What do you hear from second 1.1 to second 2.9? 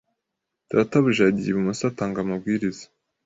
yagiye ibumoso atanga amabwiriza